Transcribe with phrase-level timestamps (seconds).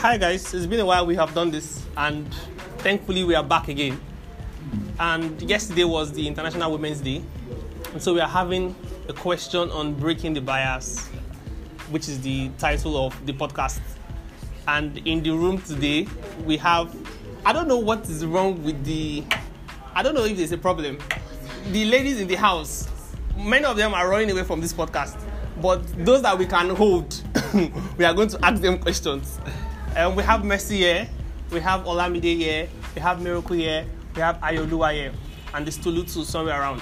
[0.00, 2.32] Hi guys, it's been a while we have done this, and
[2.78, 4.00] thankfully we are back again.
[4.98, 7.22] And yesterday was the International Women's Day,
[7.92, 8.74] and so we are having
[9.10, 11.06] a question on breaking the bias,
[11.90, 13.82] which is the title of the podcast.
[14.66, 16.08] And in the room today,
[16.46, 16.96] we have
[17.44, 19.22] I don't know what is wrong with the
[19.94, 20.98] I don't know if there's a problem.
[21.72, 22.88] The ladies in the house,
[23.36, 25.22] many of them are running away from this podcast,
[25.60, 27.22] but those that we can hold,
[27.98, 29.38] we are going to ask them questions.
[29.96, 31.08] Um, we have Mercy here,
[31.50, 35.12] we have Olamide here, we have Miracle here, we have Ayoluwa here,
[35.52, 36.80] and the Stulutu somewhere around.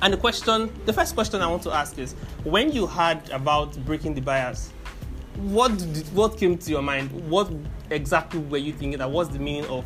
[0.00, 2.12] And the question, the first question I want to ask is,
[2.44, 4.72] when you heard about breaking the bias,
[5.36, 7.10] what did, what came to your mind?
[7.28, 7.50] What
[7.90, 9.00] exactly were you thinking?
[9.00, 9.84] That what's the meaning of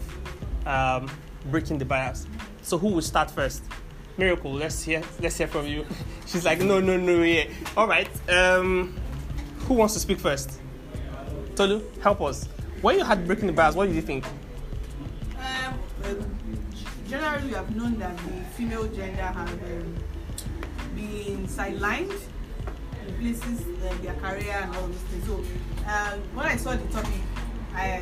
[0.66, 1.10] um,
[1.46, 2.26] breaking the bias?
[2.60, 3.64] So who will start first?
[4.18, 5.86] Miracle, let's hear let's hear from you.
[6.26, 7.44] She's like, no, no, no, yeah.
[7.76, 8.08] All right.
[8.28, 8.94] Um,
[9.60, 10.60] who wants to speak first?
[11.56, 12.44] Tolu, help us.
[12.82, 14.26] When you had breaking the bias, what did you think?
[15.38, 16.36] Um, um,
[17.08, 19.96] generally, we have known that the female gender has um,
[20.94, 22.12] been sidelined
[23.06, 25.26] in places, uh, their career and all these things.
[25.26, 25.36] So,
[25.88, 27.22] um, when I saw the topic,
[27.74, 28.00] I,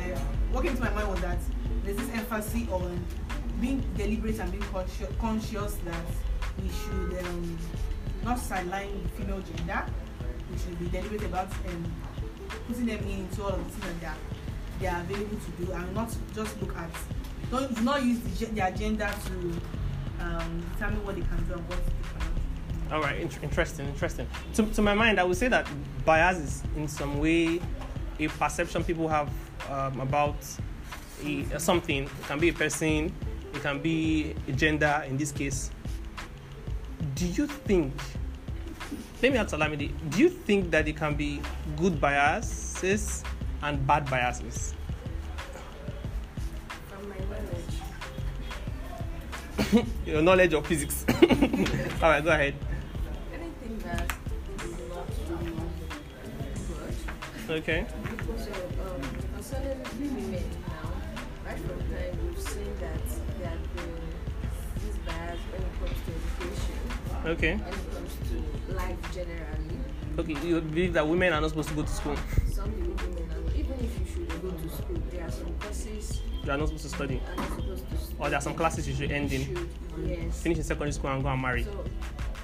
[0.51, 1.39] what came to my mind was that
[1.85, 3.05] there's this emphasis on
[3.61, 6.05] being deliberate and being conscious, conscious that
[6.61, 7.57] we should um,
[8.25, 9.85] not sideline the female gender.
[10.51, 11.85] We should be deliberate about um,
[12.67, 14.15] putting them into all of the things that they are,
[14.79, 16.89] they are available to do and not just look at
[17.51, 21.69] don't do not use the, their gender to um, determine what they can do and
[21.69, 22.93] what they cannot.
[22.93, 24.27] All right, in- interesting, interesting.
[24.55, 25.67] To, to my mind, I would say that
[26.05, 27.61] bias is in some way
[28.19, 29.29] a perception people have
[29.69, 30.35] um, about
[31.23, 32.03] a, something.
[32.03, 33.13] It can be a person,
[33.53, 35.71] it can be a gender in this case.
[37.15, 37.93] Do you think,
[39.25, 41.41] let me ask Salamidi, do you think that it can be
[41.75, 43.23] good biases
[43.63, 44.75] and bad biases?
[46.89, 47.15] From my
[49.65, 51.05] knowledge, Your knowledge of physics.
[52.03, 52.53] All right, go ahead.
[53.33, 54.13] anything that
[54.63, 55.53] is not really
[57.47, 57.57] good.
[57.57, 57.87] Okay.
[57.89, 58.51] So,
[58.85, 59.01] um,
[59.33, 60.93] concerning women now,
[61.43, 63.01] right from time we've seen that
[63.39, 63.95] there have been
[64.85, 66.11] this bias when it comes to
[66.45, 66.77] education,
[67.25, 67.84] Okay.
[69.15, 69.79] Generally.
[70.19, 72.15] Okay, you believe that women are not supposed to go to school?
[72.51, 76.51] Some women are even if you should go to school, there are some courses You
[76.51, 77.21] are not supposed to study.
[77.37, 78.15] not supposed to study.
[78.19, 79.45] Or there are some classes you should end in.
[79.45, 79.69] Should,
[80.05, 80.41] yes.
[80.41, 81.63] Finish in secondary school and go and marry.
[81.63, 81.83] So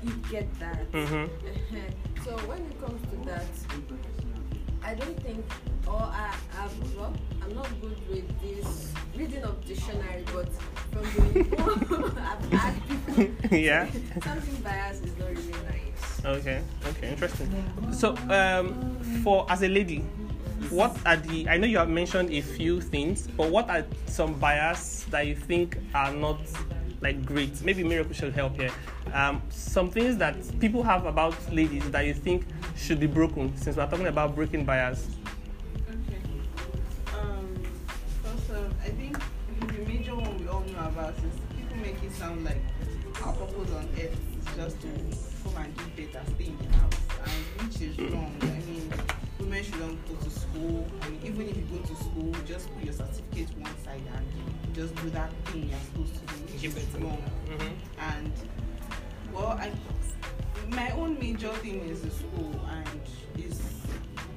[0.04, 0.92] you get that.
[0.92, 2.24] Mm-hmm.
[2.26, 3.46] so when it comes to that,
[4.84, 5.46] I don't think,
[5.88, 10.50] or I, I've, well, I'm not good with this reading of dictionary, but
[10.92, 13.90] from the I've had people yeah.
[14.24, 15.21] something bias is not.
[16.24, 16.62] Okay.
[16.86, 17.10] Okay.
[17.10, 17.50] Interesting.
[17.92, 20.00] So, um, for as a lady,
[20.70, 21.50] what are the?
[21.50, 25.36] I know you have mentioned a few things, but what are some bias that you
[25.36, 26.40] think are not
[27.02, 27.64] like great?
[27.64, 28.72] Maybe miracle should help here.
[29.14, 32.46] Um, some things that people have about ladies that you think
[32.78, 33.56] should be broken.
[33.58, 35.10] Since we're talking about breaking bias.
[35.90, 36.22] Okay.
[37.20, 37.64] Um,
[38.24, 39.18] first, um, I think
[39.60, 42.62] the major one we all know about is people make it sound like
[43.26, 45.31] our purpose on earth is just to
[45.68, 48.36] give birth and stay in the house, and which is wrong.
[48.42, 48.92] I mean,
[49.40, 50.88] women shouldn't go to school.
[51.02, 54.76] I mean, even if you go to school, just put your certificate one side and
[54.76, 57.22] just do that thing you're supposed to do, which is wrong.
[57.50, 57.74] Mm-hmm.
[58.00, 58.32] and
[59.34, 59.72] well i
[60.70, 63.02] my own major thing is the school and
[63.46, 63.62] is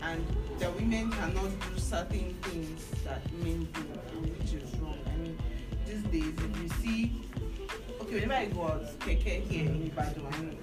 [0.03, 0.25] and
[0.59, 3.81] the women cannot do certain things that men do
[4.21, 5.39] which is wrong i mean
[5.87, 7.13] these days if you see
[8.01, 10.57] okay whenever i go out keke here in ibadan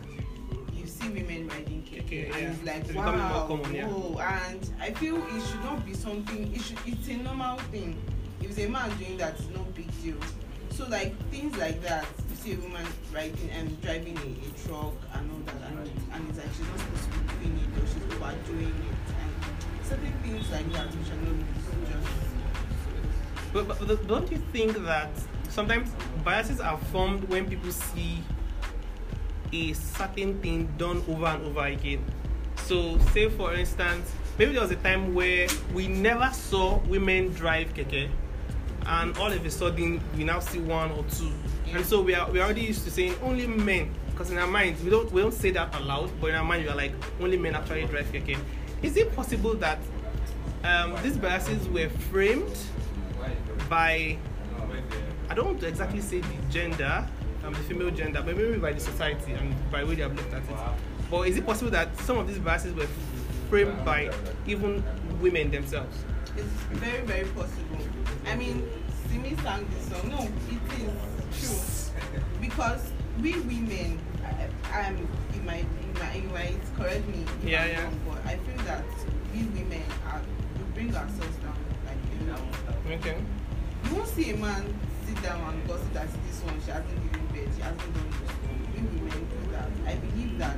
[1.02, 2.52] see women riding keke Keke, and yeah.
[2.52, 3.88] it's like It's wow common, yeah.
[3.88, 4.20] whoa.
[4.20, 7.98] and i feel it should not be something it should it's a normal thing
[8.42, 10.16] if it's a man doing that it's no big deal
[10.72, 14.94] so like things like that you see a woman riding and driving a, a truck
[15.14, 15.78] and all that and,
[16.14, 19.86] and it's like she's not supposed to be doing it or she's overdoing it and
[19.86, 21.36] certain things like that which are not
[21.90, 22.12] just
[23.54, 25.10] But, but, but don't you think that
[25.50, 25.92] sometimes
[26.24, 28.24] biases are formed when people see
[29.52, 32.04] a certain thing done over and over again?
[32.58, 37.74] So, say for instance, maybe there was a time where we never saw women drive
[37.74, 38.10] keke,
[38.86, 41.32] and all of a sudden we now see one or two,
[41.74, 43.94] and so we are we are already used to saying only men.
[44.12, 46.64] Because in our minds we don't we don't say that aloud, but in our mind
[46.64, 48.38] we are like only men actually drive keke.
[48.82, 49.80] Is it possible that
[50.64, 52.58] um, these biases were framed
[53.70, 54.18] by
[55.32, 57.08] I don't want to exactly say the gender,
[57.46, 60.16] um, the female gender, but maybe by the society and by the way they have
[60.16, 60.56] looked at it.
[61.10, 62.88] But is it possible that some of these biases were
[63.50, 64.12] framed by
[64.48, 64.84] even
[65.20, 65.98] women themselves?
[66.38, 66.48] it's
[66.80, 67.78] very, very possible.
[68.26, 68.66] I mean,
[69.10, 70.10] Simi sang this song.
[70.10, 70.82] No, it
[71.36, 71.94] is true.
[72.40, 72.90] Because
[73.22, 74.98] we women, I, I'm,
[75.34, 77.84] you might, you might, you might correct me if Yeah, I'm yeah.
[77.84, 78.86] wrong, but I feel that
[79.34, 80.22] we women are,
[80.58, 81.98] we bring ourselves down like
[82.30, 83.00] a lot.
[83.00, 83.18] Okay.
[83.90, 84.74] You won't see a man
[85.06, 87.11] sit down and gossip that this one she hasn't
[87.42, 88.32] given birth, she hasn't done this.
[88.76, 89.70] We women do that.
[89.88, 90.58] I believe that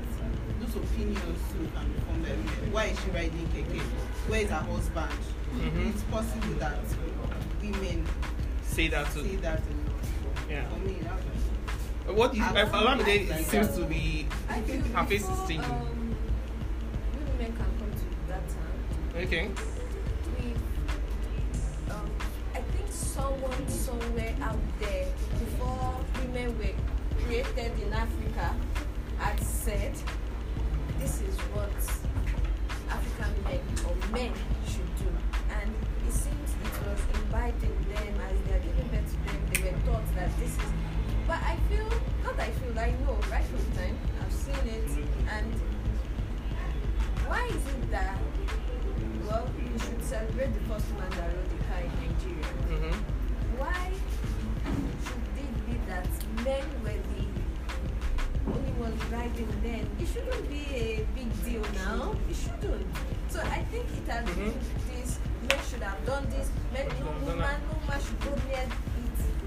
[0.60, 2.72] those opinions too can be formed by women.
[2.72, 3.80] Why is she riding keke?
[4.28, 5.20] Where is her husband?
[5.54, 5.90] Mhm.
[5.94, 6.80] It's possible that
[7.62, 8.06] women
[8.66, 9.38] Say that say too.
[9.38, 10.50] that a lot.
[10.50, 10.68] Yeah.
[10.70, 15.28] For me, that's What you, I- uh, Olamide I- seems to be Her face is
[15.30, 15.72] before, changing.
[15.72, 16.16] Um,
[17.14, 19.24] we women can come to that time.
[19.24, 19.50] okay.
[20.38, 20.54] we
[21.94, 22.10] um,
[22.56, 25.12] I think someone somewhere out there before
[26.34, 28.56] women were created in Africa
[29.20, 29.94] had said
[31.00, 31.70] this is what
[32.90, 34.34] African men or men
[34.66, 35.10] should do
[35.62, 35.70] and
[36.08, 39.62] it seems it was imbibed in them as they are giving birth to them they
[39.62, 40.72] were taught that this is
[41.28, 41.88] but I feel
[42.24, 44.90] not I feel I know right from time I've seen it
[45.30, 45.54] and
[47.28, 48.18] why is it that
[49.28, 52.44] well, we should celebrate the first man that rode the car in Nigeria.
[52.68, 53.58] Mm-hmm.
[53.58, 53.92] Why
[56.44, 59.88] men were the only ones riding then?
[60.00, 62.16] It shouldn't be a big deal now.
[62.30, 62.86] It shouldn't.
[63.30, 64.62] So I think it has been Mhm.
[64.90, 65.19] this.
[65.50, 66.50] Men should have done this.
[66.74, 68.69] Men, no woman, no man should go near it.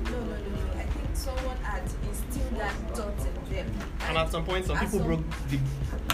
[0.05, 0.81] No, no, no, no.
[0.81, 3.75] I think someone had instilled that thought in them.
[4.09, 5.59] And at some point, some people some- broke the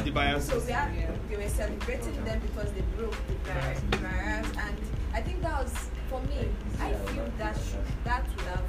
[0.05, 0.46] the bias.
[0.46, 0.67] so biases.
[0.67, 0.90] we are,
[1.28, 4.76] they were celebrating them because they broke the bar- barriers, and
[5.14, 5.73] I think that was
[6.08, 6.49] for me.
[6.81, 8.64] I feel that should, that would have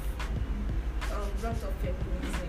[1.44, 2.48] brought up feminism.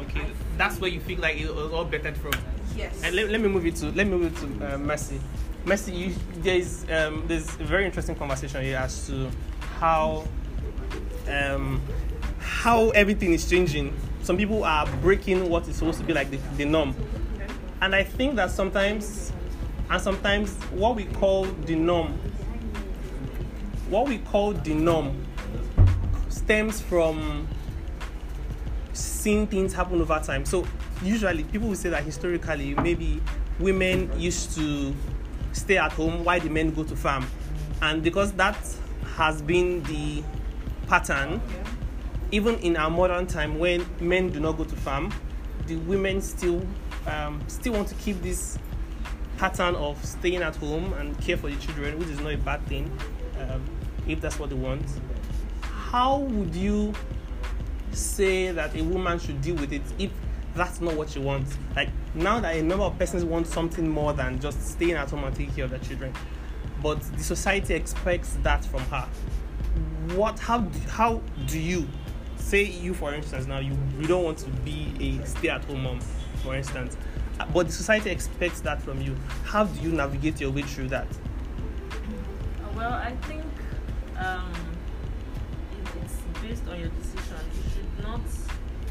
[0.00, 0.26] Okay,
[0.58, 2.32] that's where you feel like it was all bettered from.
[2.76, 3.02] Yes.
[3.02, 5.20] And let, let me move it to let me move it to uh, Mercy.
[5.64, 9.30] Mercy, you, there's um, there's a very interesting conversation here as to
[9.78, 10.26] how
[11.28, 11.82] um,
[12.38, 13.96] how everything is changing.
[14.22, 16.94] Some people are breaking what is supposed to be like the, the norm,
[17.80, 19.32] and I think that sometimes,
[19.88, 22.18] and sometimes what we call the norm,
[23.88, 25.26] what we call the norm,
[26.28, 27.48] stems from
[29.20, 30.44] seeing things happen over time.
[30.44, 30.66] So
[31.02, 33.20] usually people will say that historically maybe
[33.58, 34.94] women used to
[35.52, 37.26] stay at home while the men go to farm.
[37.82, 38.56] And because that
[39.16, 40.22] has been the
[40.86, 41.40] pattern,
[42.30, 45.12] even in our modern time when men do not go to farm,
[45.66, 46.66] the women still
[47.06, 48.58] um, still want to keep this
[49.38, 52.64] pattern of staying at home and care for the children, which is not a bad
[52.66, 52.90] thing,
[53.40, 53.64] um,
[54.06, 54.84] if that's what they want.
[55.62, 56.94] How would you
[57.92, 60.10] say that a woman should deal with it if
[60.54, 61.56] that's not what she wants?
[61.76, 65.24] Like now that a number of persons want something more than just staying at home
[65.24, 66.12] and taking care of their children,
[66.82, 69.08] but the society expects that from her.
[70.16, 70.38] What?
[70.38, 70.60] How?
[70.60, 71.86] Do, how do you
[72.36, 76.00] say you, for instance, now you you don't want to be a stay-at-home mom,
[76.42, 76.96] for instance,
[77.38, 79.14] uh, but the society expects that from you.
[79.44, 81.06] How do you navigate your way through that?
[82.74, 83.44] Well, I think
[84.16, 84.52] um,
[86.02, 87.36] it's based on your decision.
[88.02, 88.20] Not.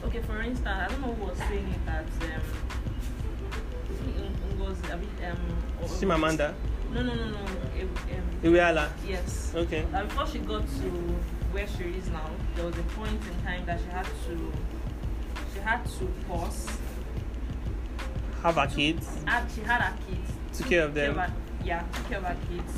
[0.06, 2.42] Okay, for instance, I don't know who was saying it that um,
[4.60, 5.38] was a bit um.
[5.88, 6.54] Chimamanda,
[6.94, 7.38] No, no, no, no.
[7.40, 7.90] Um,
[8.44, 8.90] Iweala.
[9.08, 9.52] yes.
[9.56, 9.86] Okay.
[9.94, 10.90] Uh, before she got to
[11.52, 14.52] where she is now, there was a point in time that she had to.
[15.54, 16.68] She had to pause.
[18.44, 19.08] Have her kids.
[19.26, 20.32] Had, she had her kids.
[20.58, 21.16] Took care of them.
[21.18, 21.34] her-
[21.66, 22.72] yeah, took care of her kids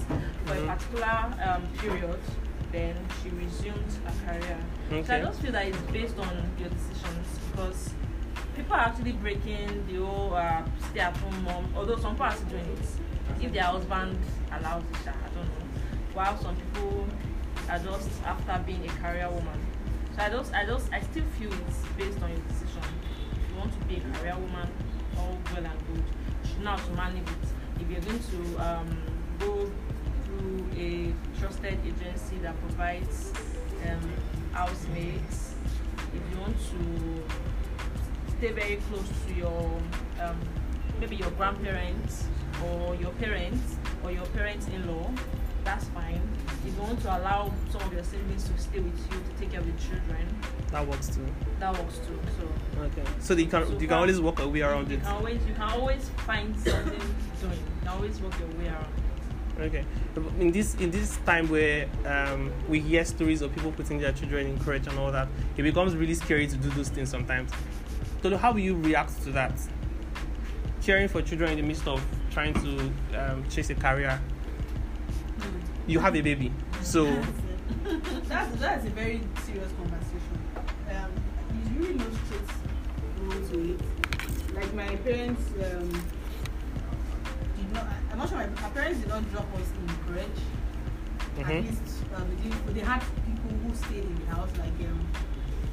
[0.45, 0.63] for Mhm.
[0.63, 2.19] a particular um, period.
[2.71, 4.57] Then she resumed her career.
[4.89, 5.21] So I Okay.
[5.21, 7.89] just feel that it's based on your decisions because
[8.55, 11.73] people are actually breaking the whole uh, stay-at-home mom.
[11.75, 14.17] Although some people are still doing it, if their husband
[14.51, 15.65] allows it, I don't know.
[16.13, 17.05] While some people
[17.69, 19.59] are just after being a career woman.
[20.15, 22.83] So I just, I just, I still feel it's based on your decision.
[23.31, 24.69] If you want to be a career woman,
[25.17, 26.03] all well and good.
[26.43, 27.81] You should know how to manage it.
[27.81, 28.97] If you're going to um,
[29.39, 29.71] go
[30.41, 33.31] through a trusted agency that provides
[33.87, 34.11] um,
[34.53, 35.53] housemates,
[36.13, 37.23] if you want to
[38.37, 39.79] stay very close to your
[40.21, 40.37] um,
[40.99, 42.25] maybe your grandparents
[42.65, 45.09] or your parents or your parents-in-law,
[45.63, 46.21] that's fine.
[46.65, 49.51] If you want to allow some of your siblings to stay with you to take
[49.51, 50.27] care of the children,
[50.71, 51.25] That works too.
[51.59, 52.19] that works too.
[52.37, 53.03] So Okay.
[53.19, 55.03] So you can So you can far- always walk a way around you it.
[55.03, 56.99] can always you can always find something
[57.41, 57.53] doing.
[57.53, 58.87] You can always work your way around.
[59.59, 59.85] Okay.
[60.39, 64.47] In this in this time where um, we hear stories of people putting their children
[64.47, 65.27] in crèche and all that,
[65.57, 67.51] it becomes really scary to do those things sometimes.
[68.21, 69.53] So how will you react to that?
[70.81, 74.19] Caring for children in the midst of trying to um, chase a career.
[75.87, 76.51] you have a baby.
[76.81, 77.05] So
[78.27, 80.39] that's that's a very serious conversation.
[80.89, 81.11] Um,
[81.49, 83.81] there's really no straight to it.
[84.55, 85.89] Like my parents um,
[87.57, 88.00] did not.
[88.11, 90.41] I'm not sure my, my parents did not drop us in crèche.
[91.39, 91.63] At Mhm.
[91.63, 91.81] least
[92.15, 94.99] um, they, did, but they had people who stayed in the house, like um,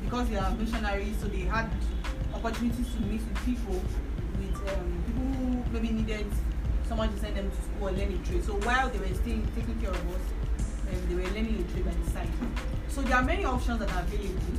[0.04, 1.68] because they are missionaries, so they had
[2.32, 3.74] opportunities to meet with people,
[4.38, 6.26] with um, people who maybe needed
[6.88, 8.44] someone to send them to school or learn a trade.
[8.44, 10.24] So while they were still taking care of us,
[10.88, 12.28] um, they were learning a trade by the side.
[12.88, 14.56] So there are many options that are available.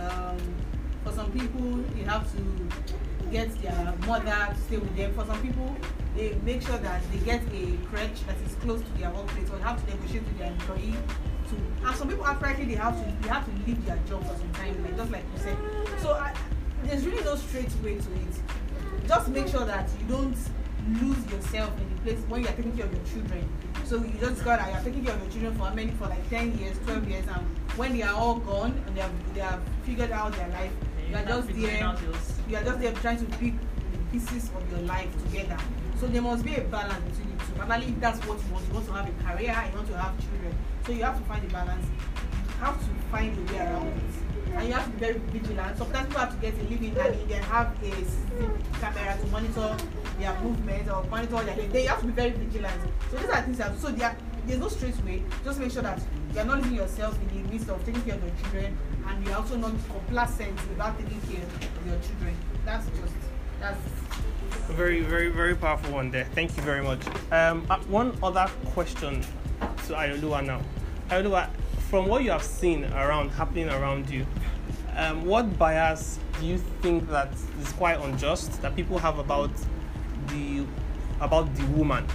[0.00, 0.38] Um,
[1.04, 2.40] for some people, you have to
[3.30, 5.12] get their mother to stay with them.
[5.14, 5.76] For some people,
[6.16, 9.56] they make sure that they get a crèche that is close to their workplace, or
[9.56, 10.96] they have to negotiate with their employee.
[11.48, 14.36] To and some people, apparently, they have to they have to leave their job for
[14.36, 15.56] some time, like just like you said.
[16.00, 16.34] So I,
[16.84, 19.06] there's really no straight way to it.
[19.06, 20.36] Just make sure that you don't
[21.00, 23.48] lose yourself in the place when you are taking care of your children.
[23.84, 25.92] So you just got that you are taking care of your children for how many
[25.92, 29.34] for like 10 years, 12 years, and when they are all gone and they have
[29.34, 30.72] they have figured out their life,
[31.08, 32.37] you are just there.
[32.48, 33.52] You are just there trying to pick
[34.10, 35.58] pieces of your life together.
[36.00, 37.52] So there must be a balance between the two.
[37.52, 39.98] Probably if that's what you want, you want to have a career, you want to
[39.98, 40.54] have children.
[40.86, 41.84] So you have to find a balance.
[41.84, 44.54] You have to find a way around it.
[44.54, 45.76] And you have to be very vigilant.
[45.76, 49.76] Sometimes people have to get a living nanny, then have a camera to monitor
[50.18, 52.80] their movement or monitor their they have to be very vigilant.
[53.10, 55.22] So these are things that so there there's no straight way.
[55.44, 56.00] Just make sure that
[56.32, 58.78] you are not leaving yourself in the midst of taking care of your children
[59.08, 62.36] and you're also not complacent about taking care of your children.
[62.64, 63.14] That's just
[63.60, 63.78] that's
[64.68, 66.24] very, very, very powerful one there.
[66.34, 67.00] Thank you very much.
[67.32, 69.22] Um, uh, one other question
[69.86, 70.60] to Ayoluwa now.
[71.08, 71.48] Ayoluwa,
[71.90, 74.26] from what you have seen around happening around you,
[74.96, 79.50] um, what bias do you think that is quite unjust that people have about
[80.28, 80.64] the
[81.20, 82.06] about the woman?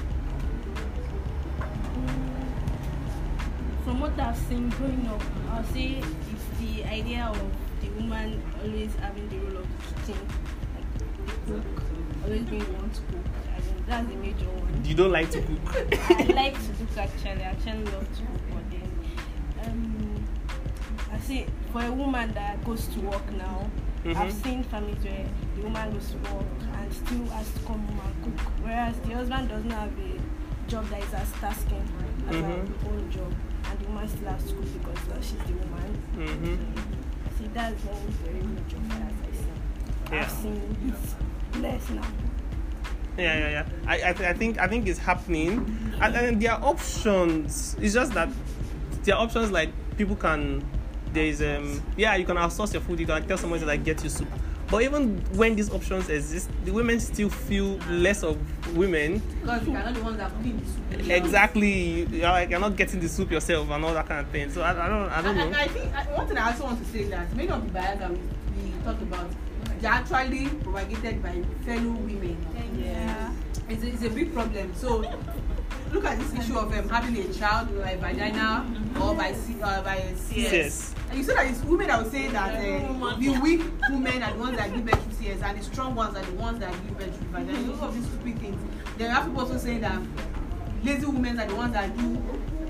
[3.83, 5.21] From what I've seen growing up,
[5.51, 6.52] I'll say it's the
[6.93, 7.37] idea of
[7.81, 10.27] the woman always having the role of the kitchen,
[10.75, 11.83] like cook,
[12.23, 13.25] always being the one to cook.
[13.55, 14.85] I think that's the major one.
[14.85, 15.59] You don't like to cook.
[16.09, 17.41] I like to cook actually.
[17.43, 18.91] I actually love to cook, but then
[19.65, 20.27] um,
[21.11, 23.69] I see for a woman that goes to work now,
[24.05, 24.43] I've Mhm.
[24.43, 26.45] seen families where the woman goes to work
[26.77, 30.69] and still has to come home and cook, whereas the husband does not have a
[30.69, 31.87] job that is as tasking
[32.29, 32.41] as Mhm.
[32.41, 33.33] her own job,
[33.69, 35.89] and the woman still has cook because well, she's the woman.
[36.15, 36.55] hmm
[37.27, 40.15] I see that's one very major bias I see.
[40.15, 40.21] Yeah.
[40.21, 40.77] I've seen
[41.53, 42.01] it less now.
[43.17, 43.65] Yeah, yeah, yeah.
[43.87, 47.75] I, I, th- I think I think it's happening, and, and there are options.
[47.79, 48.29] It's just that
[49.03, 50.63] there are options like people can.
[51.13, 52.99] There is um yeah you can outsource your food.
[52.99, 54.27] You can tell someone to like get you soup.
[54.73, 58.39] But even when these options exist, the women still feel less of
[58.75, 59.21] women.
[59.39, 61.11] because you are not the ones that clean the soup.
[61.11, 64.49] Exactly, you're like you're not getting the soup yourself and all that kind of thing.
[64.49, 65.59] So I, I don't I don't and, and know.
[65.59, 67.71] I think I, one thing I also want to say is that many of the
[67.71, 69.29] bias that we, we talk about,
[69.79, 72.37] they're actually propagated by fellow women.
[72.75, 73.31] Yeah.
[73.69, 74.73] It's a, it's a big problem.
[74.73, 75.03] So
[75.93, 78.65] look at this issue of um, having a child by vagina
[78.99, 80.51] or by C, uh, by CS.
[80.51, 80.95] Yes.
[81.09, 84.33] And you see that it's women that will say that uh, the weak women are
[84.33, 86.71] the ones that give birth to CS and the strong ones are the ones that
[86.71, 87.67] give birth to vagina.
[87.67, 88.61] Those of these stupid things.
[88.99, 90.01] You have people also saying that
[90.83, 92.17] lazy women are the ones that do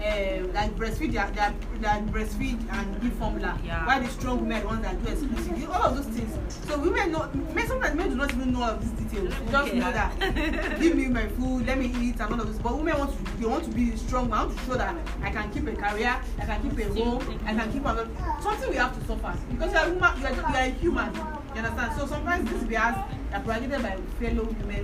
[0.04, 3.58] uh, like breastfeed their, their, that breastfeed and give formula.
[3.64, 3.86] Yeah.
[3.86, 5.70] While the strong the ones that do exclusive.
[5.70, 6.38] All of those things.
[6.68, 9.34] So women know men sometimes men do not even know all of these details.
[9.46, 9.80] They just Okay.
[9.80, 12.58] know that give me my food, let me eat and all of this.
[12.58, 14.32] But women want to they want to be strong.
[14.34, 17.40] I want to show that I can keep a career, I can keep a home,
[17.46, 18.08] I can keep a
[18.42, 20.70] something we have to suffer because you are a woman, you are, you are a
[20.70, 21.16] human.
[21.16, 22.00] You understand?
[22.00, 22.98] So sometimes this bias
[23.34, 24.84] are propagated by fellow women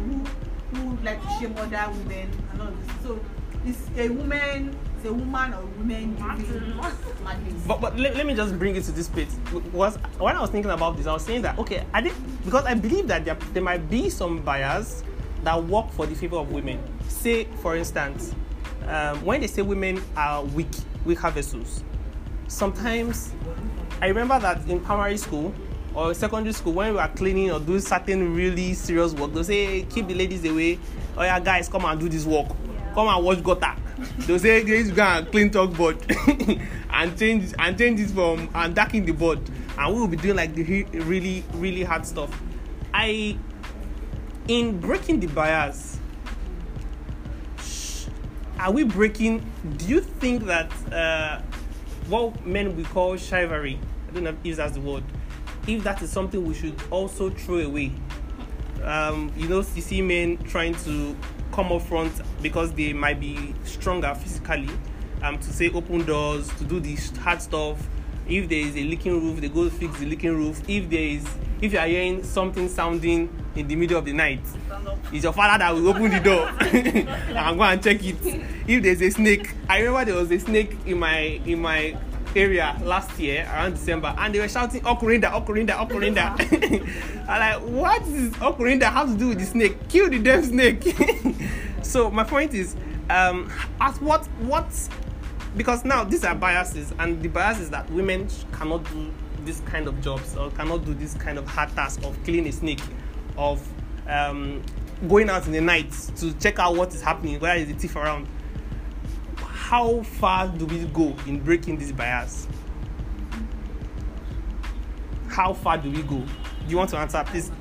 [0.71, 2.95] who who like to shame other women and all of this.
[3.03, 3.19] So
[3.65, 6.77] it's a woman, it's a woman or women doing
[7.23, 7.63] madness.
[7.67, 9.35] But, but let, let me just bring it to this place.
[9.73, 12.13] Was when I was thinking about this, I was saying that okay, I did
[12.45, 15.03] because I believe that there, there might be some bias
[15.43, 16.79] that work for the favor of women.
[17.07, 18.33] Say, for instance,
[18.87, 20.67] um, when they say women are weak,
[21.05, 21.83] weaker vessels,
[22.47, 23.33] sometimes
[24.01, 25.53] I remember that in primary school
[25.93, 29.65] or secondary school when we were cleaning or doing certain really serious work, they'll say
[29.65, 30.79] "Hey, keep the ladies away.
[31.17, 32.47] Oh yeah, guys, come and do this work.
[32.93, 33.75] Come and watch gutter.
[34.19, 35.99] They'll say guys go and clean chalkboard
[36.91, 39.39] and change and change it from and darken the board.
[39.77, 42.31] And we will be doing like the he- really, really hard stuff.
[42.93, 43.37] I
[44.47, 45.99] in breaking the bias,
[48.59, 49.45] are we breaking
[49.77, 51.41] do you think that uh,
[52.07, 55.03] what men we call chivalry i don't know if that's the word
[55.65, 57.91] if that is something we should also throw away
[58.83, 61.15] um, you know you see men trying to
[61.53, 64.69] come up front because they might be stronger physically
[65.21, 67.77] um, to say open doors, to do the hard stuff.
[68.27, 70.61] If there is a leaking roof, they go fix the leaking roof.
[70.67, 71.25] If there is,
[71.61, 74.41] if you are hearing something sounding in the middle of the night,
[75.11, 78.17] it's your father that will open the door and go and check it.
[78.67, 81.97] If there's a snake, I remember there was a snake in my in my
[82.35, 88.01] area last year around December, and they were shouting "Okurinda, Okurinda, Okurinda." I'm like, what
[88.03, 89.89] is Okurinda have to do with the snake?
[89.89, 90.83] Kill the damn snake.
[91.81, 92.75] so my point is,
[93.09, 94.89] um, as what what
[95.55, 99.11] because now these are biases, and the bias is that women cannot do
[99.45, 102.51] this kind of jobs or cannot do this kind of hard task of killing a
[102.51, 102.81] snake,
[103.37, 103.65] of
[104.07, 104.61] um,
[105.07, 107.95] going out in the night to check out what is happening, where is the thief
[107.95, 108.27] around.
[109.37, 112.47] How far do we go in breaking this bias?
[115.27, 116.17] How far do we go?
[116.17, 116.25] Do
[116.67, 117.51] you want to answer, please?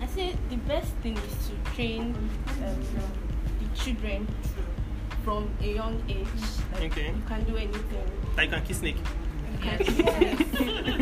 [0.00, 1.43] I say the best thing is
[1.74, 2.14] train
[2.64, 2.80] um,
[3.60, 4.26] the children
[5.24, 6.26] from a young age.
[6.72, 7.06] Like Okay.
[7.08, 8.10] You can do anything.
[8.36, 8.96] Like you can kiss snake.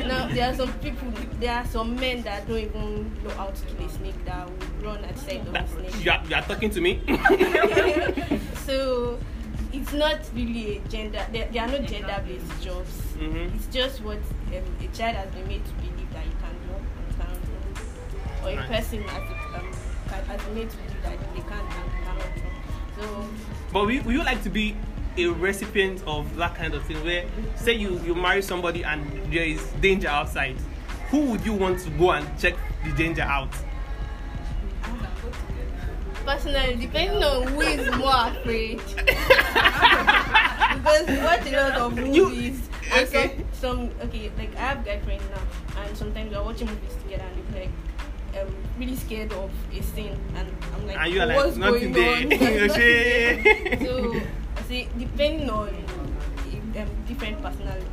[0.07, 1.09] now there are some people,
[1.41, 4.93] there are some men that don't even know how to kill a snake that will
[4.93, 6.05] run at sight of That- a snake.
[6.05, 7.01] you, are, you are talking to me.
[8.67, 9.19] so
[9.73, 11.27] it's not really a gender.
[11.33, 12.93] There, there are no gender-based jobs.
[13.19, 13.55] Mhm.
[13.57, 16.75] It's just what um, a child has been made to believe that you can do
[16.77, 18.69] and can do, or a Right.
[18.71, 19.71] person has, um,
[20.13, 22.43] can, has been made to believe that they can and cannot do.
[23.03, 23.29] So
[23.73, 24.77] But we, would you like to be
[25.17, 27.25] a recipient of that kind of thing where
[27.57, 30.57] say you, you marry somebody and there is danger outside?
[31.11, 32.55] Who would you want to go and check
[32.85, 33.51] the danger out?
[36.25, 39.07] personally, depending on who is more afraid, because
[41.09, 42.61] we watch a lot of You- movies
[42.93, 43.37] and okay.
[43.61, 45.43] some, some okay, like I have guy friends now,
[45.83, 47.75] and sometimes we are watching movies together and they're like, um,
[48.83, 52.29] really scared of a scene, and I'm like, And you are like, what's "Nothing going
[52.29, 53.79] there." on?
[53.87, 54.21] So,
[54.57, 57.87] I say depending on um, different personalities.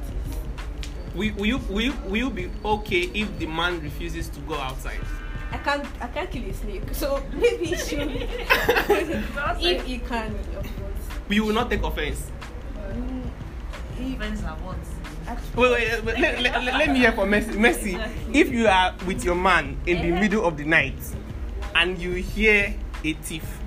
[1.15, 4.55] Will, will, you, will, you, will you be okay if the man refuses to go
[4.55, 4.99] outside?
[5.51, 8.09] I can't, I can't kill a snake, so maybe he should.
[9.61, 11.05] if he can, of course.
[11.29, 12.25] You will not take offense.
[12.77, 13.29] Mm,
[13.99, 14.77] if- Friends are what?
[15.55, 17.29] Wait, wait, wait let, let, let me hear from.
[17.31, 17.99] Messi,
[18.33, 20.97] if you are with your man in the middle of the night
[21.75, 23.59] and you hear a thief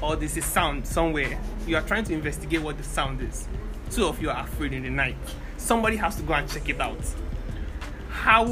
[0.00, 3.48] or there's a sound somewhere, you are trying to investigate what the sound is.
[3.90, 5.16] Two of you are afraid in the night.
[5.56, 6.98] Somebody has to go and check it out.
[8.10, 8.46] How?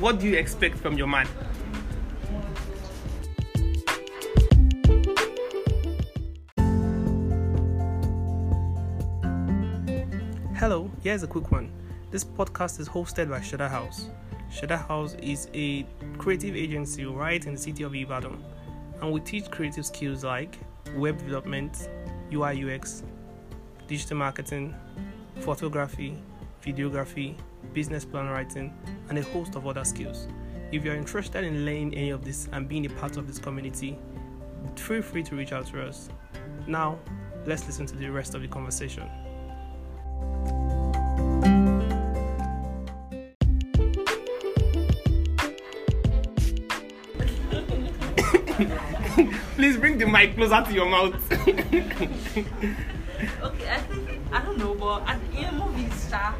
[0.00, 1.28] What do you expect from your man?
[10.58, 11.70] Hello, here's a quick one.
[12.10, 14.08] This podcast is hosted by Shada House.
[14.50, 15.84] Shada House is a
[16.16, 18.42] creative agency right in the city of Ibadan,
[19.02, 20.58] and we teach creative skills like
[20.94, 21.90] web development,
[22.32, 23.02] UI UX,
[23.86, 24.74] digital marketing,
[25.40, 26.16] photography,
[26.64, 27.36] videography,
[27.74, 28.72] business plan writing,
[29.10, 30.26] and a host of other skills.
[30.72, 33.98] If you're interested in learning any of this and being a part of this community,
[34.74, 36.08] feel free to reach out to us.
[36.66, 36.98] Now,
[37.44, 39.06] let's listen to the rest of the conversation.
[49.56, 51.14] Please bring the mic closer to your mouth.
[53.42, 56.34] Okay, I think I don't know, but at, in movies, sha,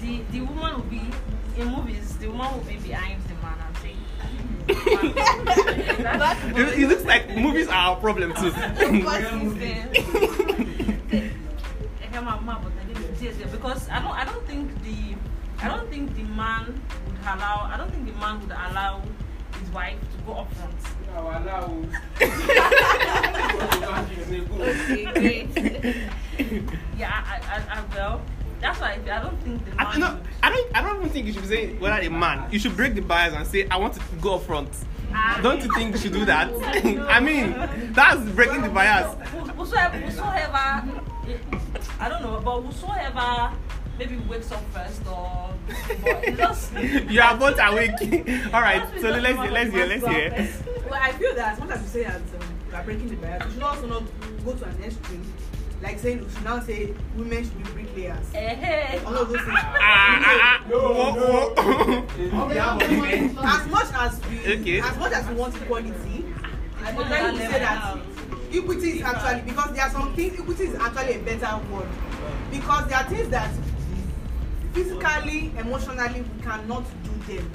[0.00, 1.02] the the woman will be
[1.58, 2.16] in movies.
[2.18, 3.98] The woman will be behind the man and saying.
[6.56, 8.52] It, it looks like movies are our problem too.
[13.32, 15.14] Because I don't I don't think the
[15.64, 16.66] I don't think the man
[17.06, 19.00] would allow I don't think the man would allow
[19.60, 20.74] his wife to go up front.
[24.64, 25.48] Okay, great.
[26.98, 28.20] Yeah, I, I, I well
[28.60, 30.22] that's why I, I don't think the man I, no, would.
[30.42, 30.76] I don't.
[30.76, 32.50] I don't even think you should be saying whether a man.
[32.50, 34.70] You should break the bias and say, "I want to go up front."
[35.12, 35.38] Ah.
[35.42, 36.48] Don't you think you should do that?
[37.08, 37.54] I mean,
[37.92, 39.14] that's breaking the bias.
[39.56, 41.00] Whosoever, whosoever,
[42.00, 43.52] I don't know, but whosoever
[43.98, 45.54] maybe wakes up first or
[46.36, 46.72] just
[47.10, 47.92] You are both awake.
[48.54, 48.82] All right.
[49.00, 49.38] So let's.
[49.38, 49.86] Let's hear.
[49.86, 50.48] Let's hear.
[50.90, 53.16] Well, I feel that as much as you say that um, you are breaking the
[53.16, 54.02] bias, you should also not
[54.44, 55.24] go to an extreme.
[55.82, 58.26] Like saying you should now say women should be bricklayers.
[58.34, 58.98] eh, hey.
[59.04, 59.50] All of those things.
[59.54, 60.64] Ah, ah, ah.
[60.68, 62.04] Whoa, whoa.
[63.44, 64.80] As much as we, Okay.
[64.80, 66.24] as much as we want equality,
[66.84, 67.96] I would like to say that
[68.58, 70.38] equity is actually because there are some things.
[70.38, 71.88] Equity is actually a better word
[72.50, 73.50] because there are things that
[74.72, 77.50] physically, emotionally we cannot do them.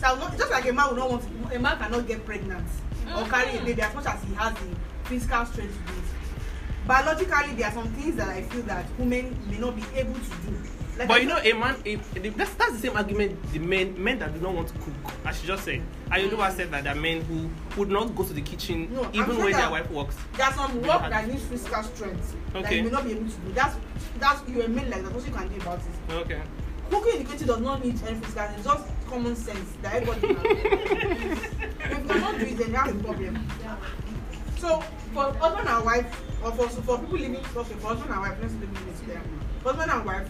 [0.00, 2.66] So not, just like a man will not want, to, a man cannot get pregnant.
[3.14, 6.86] or carry a baby as much as he has the physical strength to do it
[6.86, 10.30] biologically there are some things that i feel that women may not be able to
[10.46, 10.56] do
[10.98, 13.58] like But I you know, a man, a, the- that's, that's the same argument the
[13.58, 15.82] men men that do not want to cook, as she just said.
[16.10, 19.24] Ayoluwa said that there are men who would not go to the kitchen No, even
[19.26, 20.16] sure when their that- wife works.
[20.36, 22.76] there's some work that needs physical strength that Okay.
[22.78, 23.76] you may not be able to do that's
[24.18, 26.40] that's you a man like that what you can do about it Okay.
[26.90, 30.34] cooking in the kitchen does not need any physical it's just common sense that everybody
[30.34, 30.50] can do
[31.80, 33.46] if you cannot do it then that's a problem
[34.58, 34.80] so
[35.12, 38.54] for husband and wife or for for people living okay for husband and wife let's
[38.54, 39.22] leave it there
[39.64, 40.28] husband and wife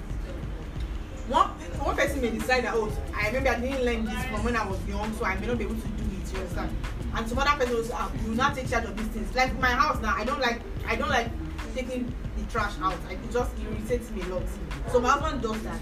[1.29, 1.49] one
[1.81, 4.67] one person may decide that oh i maybe i didn't learn this from when i
[4.67, 6.77] was young so i may not be able to do it you understand?
[7.15, 9.35] And some other person say ah you now take charge of these things.
[9.35, 11.31] Like my house now i don't like i don't like
[11.75, 12.97] taking the trash out.
[13.09, 14.43] I, it just irritates me a lot.
[14.91, 15.81] So my husband does that.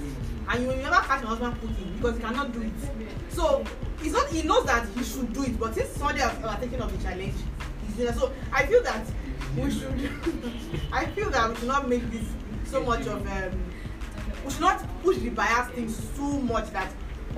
[0.49, 2.73] And you will never catch my husband cooking because he cannot do it.
[3.31, 3.65] So
[4.01, 6.91] it's not he knows that he should do it but since somebody are taking up
[6.91, 7.35] the challenge.
[7.87, 9.07] He's doing that so i feel that
[9.57, 9.95] we should
[10.93, 12.25] i feel that we should not make this
[12.65, 13.61] so much of um,
[14.45, 16.93] we should not push the bias things too much that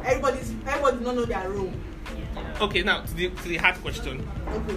[0.04, 1.72] everybody's everybody do not know their role
[2.60, 4.76] Okay, now to the to the hard question, okay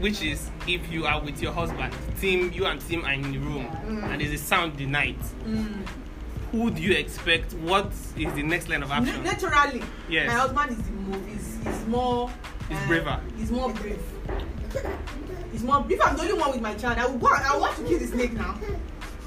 [0.00, 3.38] which is if you are with your husband, team, you and team are in the
[3.38, 3.64] room,
[4.04, 5.18] and there's a sound the night.
[5.46, 5.86] mm.
[6.52, 7.54] Who do you expect?
[7.54, 7.86] What
[8.18, 9.22] is the next line of action?
[9.24, 10.26] naturally Yes.
[10.28, 12.30] my husband is the more is is more
[12.68, 13.20] He's uh, braver.
[13.38, 14.00] he's more brave
[15.52, 17.76] he's more if i'm the only one with my child i will go i want
[17.76, 18.58] to kill the snake now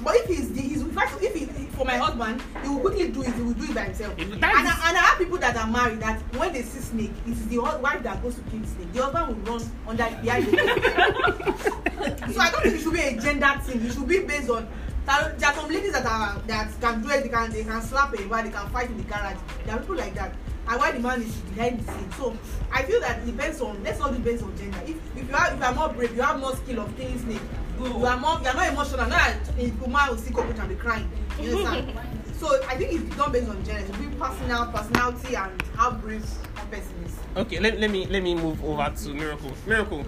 [0.02, 3.22] but if he's the he's fact if he for my husband he will quickly do
[3.22, 4.18] it he will do it by himself.
[4.18, 7.32] And I, and i have people that are married that when they see snake it
[7.32, 8.92] is the wife that goes to kill the snake.
[8.92, 13.20] The husband will run under behind the so i don't think it should be a
[13.20, 13.84] gender thing.
[13.84, 14.68] It should be based on
[15.06, 17.22] there there are some ladies that are that can do it.
[17.22, 19.38] They can they can slap a man they can fight in the garage.
[19.64, 20.34] There are people like that.
[20.68, 22.12] And why the man is behind the scene.
[22.12, 22.36] So
[22.72, 24.78] i feel that it depends on let's not do based on gender.
[24.86, 27.18] If if you are if you are more brave you have more skill of killing
[27.18, 27.40] snake
[27.88, 31.56] you are more you are not emotional a will see cockroach and be crying you
[31.56, 31.98] understand
[32.38, 35.90] so i think it's done based on gender it should be personal personality and how
[35.90, 36.24] brave
[36.60, 37.16] one person is.
[37.36, 39.52] Okay, let, let me let me move over to Miracle.
[39.66, 40.04] Miracle,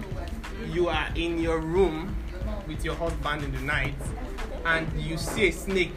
[0.71, 2.15] you are in your room
[2.67, 3.95] with your husband in the night,
[4.65, 5.95] and you see a snake.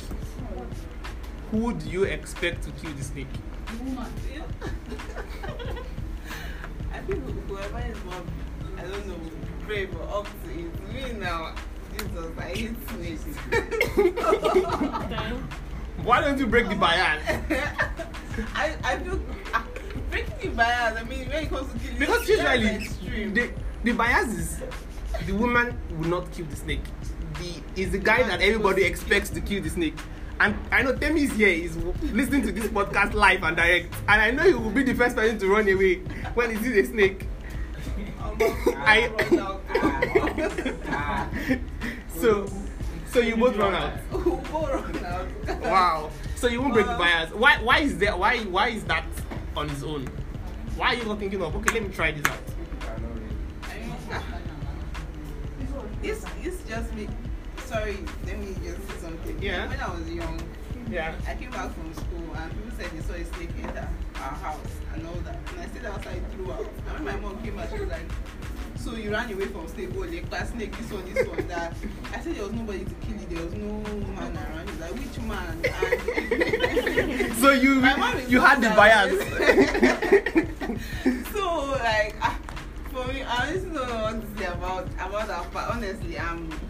[1.50, 3.26] Who do you expect to kill the snake?
[6.92, 8.22] I think whoever is more,
[8.78, 9.35] I don't know,
[9.66, 10.92] brave or up to it.
[10.94, 11.54] Me now,
[11.92, 13.24] Jesus, I hate snakes.
[16.04, 17.22] Why don't you break the bias?
[18.54, 19.20] I, I feel
[19.52, 19.66] ah,
[20.10, 20.96] breaking the bias.
[20.98, 22.88] I mean, when it comes to killing, Because usually
[23.30, 23.50] the
[23.82, 24.62] the bias is
[25.26, 26.84] the woman will not kill the snake.
[27.40, 29.96] The is the guy that everybody expects to kill the snake.
[30.38, 31.76] And I know Temi is here, is
[32.12, 35.16] listening to this podcast live and direct, and I know he will be the first
[35.16, 35.96] person to run away
[36.34, 37.26] when he sees a snake.
[38.40, 39.10] I
[42.16, 42.46] so
[43.06, 43.98] so you both run out.
[44.12, 45.60] Run out?
[45.62, 46.10] Wow.
[46.34, 47.32] So you won't break the bias.
[47.32, 49.04] Why why is there why why is that
[49.56, 50.06] on his own?
[50.76, 52.38] Why are you not thinking of okay let me try this out?
[54.10, 54.22] I
[56.02, 57.08] It's it's just me.
[57.64, 59.38] Sorry, let me just say something.
[59.42, 59.66] Yeah.
[59.68, 60.40] When I was young,
[60.90, 61.14] Yeah.
[61.26, 64.74] I came back from school and people said they saw a snake enter our house
[64.94, 65.38] and all that.
[65.52, 66.66] And I stayed outside throughout.
[66.88, 68.04] And when my mom came back, she was like,
[68.78, 71.74] So you ran away from snake, oh, like that snake, this one, this one, that.
[72.14, 73.82] I said there was nobody to kill it, there was no
[74.14, 74.68] man around.
[74.68, 75.64] He was like, Which man?
[75.64, 79.12] And So you My mom is you had the bias.
[81.32, 82.38] so like ah,
[82.92, 85.70] for me, I honestly don't know what to say about about that part.
[85.76, 86.65] Honestly, I'm middle,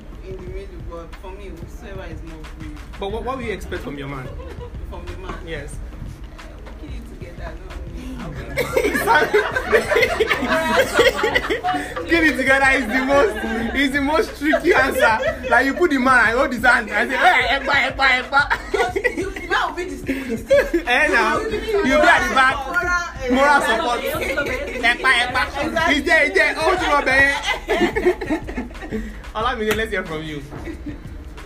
[0.97, 4.09] but for me, whosoever is more free but what, what will you expect from your
[4.09, 4.27] man?
[4.89, 5.35] from the man.
[5.47, 5.77] Yes.
[6.81, 7.53] Kill it together,
[7.95, 8.17] be-
[12.09, 13.37] Kill it together is the most
[13.77, 15.19] is the most tricky answer.
[15.51, 18.41] Like you put the man and hold his hand and say, Hey, ekpa, ekpa.
[19.19, 20.85] you the man will be the.
[20.87, 22.57] Eh now, you be at the back.
[23.31, 24.01] Moral, support.
[25.91, 26.55] He's there, he's there.
[26.55, 27.33] Hold you up, eh.
[29.37, 30.42] Olamide, let's hear from you.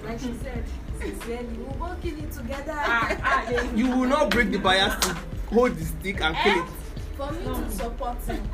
[0.04, 0.64] Like she said,
[1.00, 3.76] sincerely, we'll go kill it together.
[3.76, 5.16] You will not break the bias to
[5.52, 6.70] hold the stick and kill it.
[7.16, 8.48] For me to support him,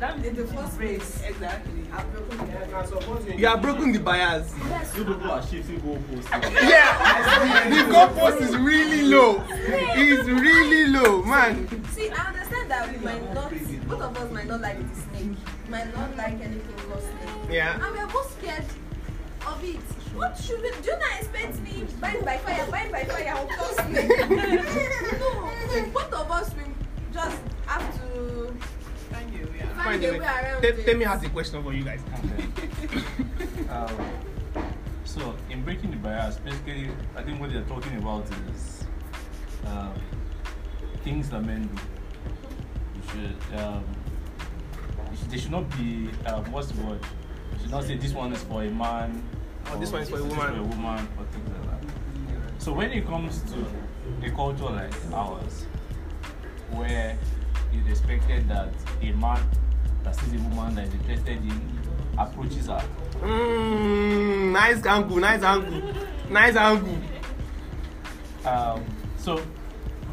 [0.00, 1.82] That in the first place, Exactly.
[1.92, 4.54] I've broken the You are broken the bias.
[4.68, 6.52] Yes, You people are shifting goalposts.
[6.70, 9.44] Yeah, the goalpost is really low.
[9.50, 11.68] It's really low, man.
[11.90, 13.52] See, I understand that we might not,
[13.88, 17.50] both of us might not like the snake, might not like anything called snake.
[17.50, 17.74] Yeah.
[17.74, 18.64] And we're both scared
[19.46, 19.76] of it.
[20.14, 20.90] What should we do?
[20.90, 24.08] You not expect me bind by fire, bind by fire, I'll kill snake.
[24.30, 26.72] no, both of us will
[27.12, 28.54] just have to
[29.10, 29.58] Find your way.
[29.74, 30.86] Find a way around Te- it.
[30.86, 32.00] Temi has a question for you guys.
[33.70, 34.10] um,
[35.04, 38.84] so in breaking the bias, basically, I think what they're talking about is
[39.66, 39.94] um,
[41.02, 41.97] things that men do.
[43.10, 43.84] Should, um,
[45.30, 47.00] they should not be um, what's the word?
[47.52, 49.22] You should not say this one is for a man.
[49.70, 50.38] Or this one is for a woman.
[50.38, 52.62] for a woman, or things like that.
[52.62, 55.66] So when it comes to a culture like ours,
[56.70, 57.18] where
[57.72, 58.68] it's expected that
[59.02, 59.40] a man
[60.04, 61.78] that sees a woman that is interested in
[62.18, 62.82] approaches her.
[63.20, 65.94] Mm, nice angle, nice angle,
[66.28, 66.98] nice angle.
[68.44, 68.84] Um,
[69.16, 69.42] so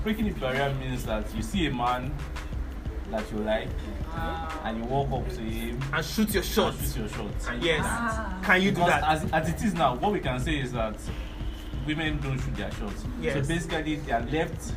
[0.04, 2.14] breaking the barrier means that you see a man
[3.12, 3.70] that you like
[4.64, 6.74] and you walk up to him And shoot your shot.
[6.76, 7.32] shoot your shot.
[7.62, 8.46] Yes.
[8.46, 9.04] Can you do Because that?
[9.04, 10.96] As, as it is now, what we can say is that
[11.86, 13.04] women don't shoot their shots.
[13.22, 13.34] Yes.
[13.48, 14.72] So basically, they are left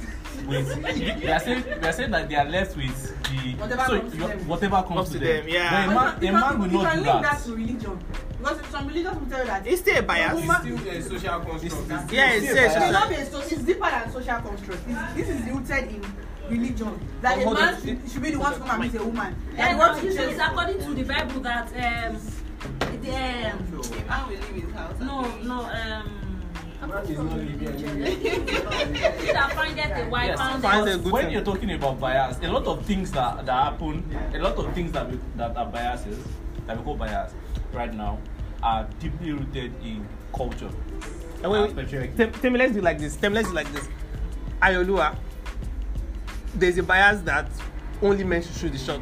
[0.47, 0.83] with.
[1.21, 4.13] they are saying they are saying that they are left with the Whatever so comes
[4.13, 4.49] to you- them.
[4.49, 5.37] whatever comes Comes to to them.
[5.47, 5.87] them, yeah.
[5.87, 7.33] But a man, a man will you not can do link that.
[7.39, 8.05] that to religion.
[8.39, 10.35] Because some religions will tell you that It's still a bias.
[10.35, 12.13] Woman- Still a social construct.
[12.13, 12.93] Yeah, it's It's still a still a It may social.
[12.93, 14.83] not be a so it's deeper than social construct.
[14.89, 16.05] It's, this is rooted in
[16.51, 16.99] religion.
[17.23, 19.35] That Oh, a man should, should be the one to come and meet a woman.
[19.57, 20.35] And uh, to usually chase.
[20.37, 21.73] it's according to the Bible that um,
[23.03, 23.13] the, um A
[24.09, 24.95] man will leave his house.
[24.99, 26.05] and no no um
[26.81, 26.89] is
[31.11, 34.73] when you're talking about bias, a lot of things that, that happen, a lot of
[34.75, 36.19] things that we, that are biases,
[36.67, 37.33] that we call bias
[37.73, 38.19] right now,
[38.63, 40.71] are deeply rooted in culture.
[41.45, 42.17] Uh, wait, wait.
[42.17, 43.17] Tem- Temi, let's do like this.
[43.17, 43.89] Temi, let's do like this.
[44.63, 45.15] Ayolua,
[46.55, 47.49] there's a bias that
[48.03, 49.01] only men should shoot the shot.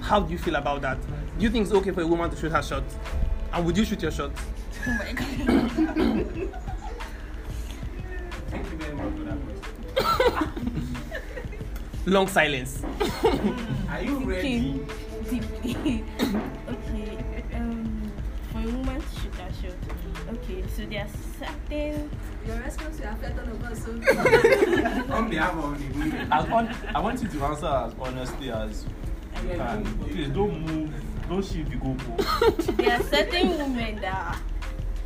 [0.00, 0.98] How do you feel about that?
[1.38, 2.84] Do you think it's okay for a woman to shoot her shot?
[3.52, 4.30] And would you shoot your shot?
[4.86, 5.26] Oh my god.
[8.50, 9.38] Thank you very much for that
[10.34, 10.94] question.
[12.06, 12.82] Long silence.
[13.88, 14.80] Are you ready?
[15.28, 16.04] Deeply.
[19.50, 20.34] woman to shoot her shot.
[20.34, 21.08] Okay, so there are
[21.38, 22.10] certain.
[22.46, 23.84] Your response will affect all of us.
[23.84, 23.90] So
[25.14, 26.32] On behalf of the women.
[26.32, 28.86] As on, I want you to answer as honestly as
[29.42, 29.84] you can.
[30.00, 30.94] Please don't move,
[31.28, 32.76] don't shift the goalpost.
[32.76, 34.38] There are certain women that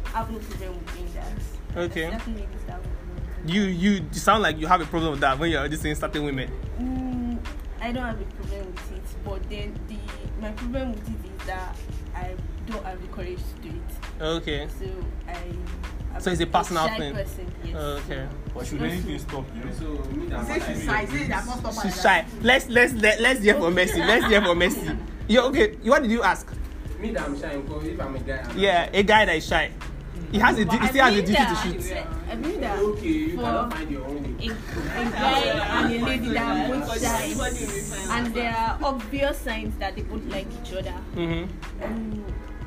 [0.04, 1.78] have no problem with doing that.
[1.90, 2.11] Okay.
[2.11, 5.12] Certain ladies that have no problem with You you sound like you have a problem
[5.12, 6.50] with that when you're already saying certain women.
[6.78, 7.38] Mm,
[7.80, 9.96] I don't have a problem with it, but then the
[10.40, 11.76] my problem with it is that
[12.14, 12.35] I
[12.66, 14.03] don't have the courage to do it.
[14.20, 14.68] Okay.
[14.79, 14.87] So
[15.29, 16.20] I.
[16.20, 17.12] So it's a personal thing.
[17.12, 17.74] Person, yes.
[17.74, 18.29] Okay.
[18.55, 19.72] But should anything stop you?
[19.72, 21.05] So, me that Say she's shy.
[21.07, 22.24] Say not stop She's shy.
[22.40, 23.98] Let's let's let, let's hear for Messi.
[24.07, 24.96] Let's hear for Messi.
[25.27, 25.74] You okay?
[25.83, 26.46] What did you ask?
[27.00, 29.46] Me that I'm shy because if I'm a guy, I'm Yeah, a guy that is
[29.46, 29.70] shy.
[30.31, 31.96] He has a he still has a duty to shoot.
[32.31, 35.40] I believe that okay, you for cannot find your own a, a guy
[35.83, 40.24] and a lady that are both shy, and there are obvious signs that they both
[40.27, 40.94] like each other.
[41.14, 41.85] Mm-hmm.
[41.85, 42.24] Um,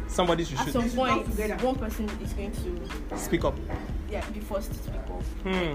[0.08, 0.74] Somebody should at shoot.
[0.74, 1.66] some should come point, together.
[1.66, 3.56] one person is going to Speak up.
[4.10, 5.22] yeah, be forced to speak up.
[5.44, 5.74] Hmm.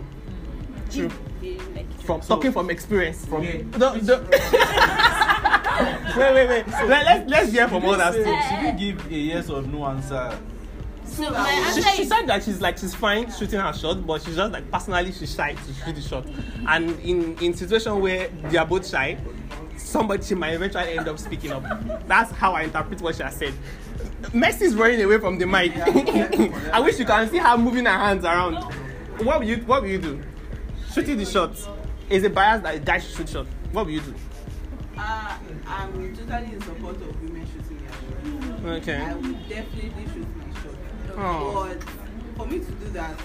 [0.90, 1.10] True.
[1.40, 2.26] They like From other.
[2.28, 3.24] talking from experience.
[3.26, 3.62] From Yeah.
[3.78, 4.20] No, no.
[6.16, 6.66] wait, wait, wait.
[6.68, 8.84] Let, let's let's hear from others Should too.
[8.84, 10.38] you give a yes or no answer?
[11.04, 14.06] So my She, answer she is said that she's like she's fine shooting her shot,
[14.06, 16.26] but she's just like personally she's shy to shoot the shot.
[16.66, 19.18] And in in situation where they are both shy,
[19.76, 21.64] somebody might eventually end up speaking up.
[22.06, 23.54] That's how I interpret what she has said.
[24.30, 25.72] Messi's running away from the mic.
[26.72, 28.54] I wish you can see her moving her hands around.
[29.24, 30.22] What will you What will you do?
[30.92, 31.56] Shooting the shot
[32.10, 33.46] is a bias that a guy should shoot shot.
[33.72, 34.14] What will you do?
[34.96, 38.64] Uh, I'm totally in support of women shooting their shot.
[38.64, 39.14] I Okay.
[39.14, 41.16] would definitely shoot my shot.
[41.16, 41.52] Oh.
[41.76, 41.82] But
[42.36, 43.20] for me to do that,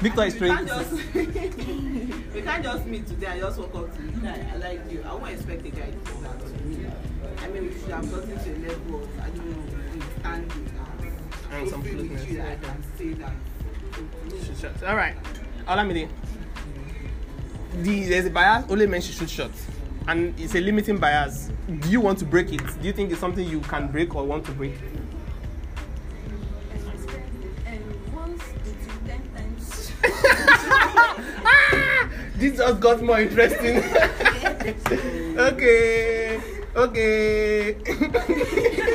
[0.00, 1.14] Victor is we trying can't to just
[2.34, 4.28] we can't just meet today and just walk up to.
[4.28, 5.02] I, I like you.
[5.08, 6.86] I won't expect a guy to do that to me.
[7.42, 9.71] I mean, we should have gotten to a level of I don't know
[10.24, 11.18] understanding
[11.52, 13.32] And um, and some so free with closeness, you that I can say that.
[14.46, 14.82] shoot shots.
[14.82, 15.16] All right.
[15.66, 16.08] Olamide.
[17.82, 19.66] The, there's a bias, only men should shoot shots.
[20.08, 21.50] And it's a limiting bias.
[21.80, 22.60] Do you want to break it?
[22.80, 24.74] Do you think it's something you can break or want to break?
[27.66, 29.92] and once it's ten times.
[32.36, 33.76] This just got more interesting.
[35.38, 36.40] okay.
[36.74, 37.76] Okay.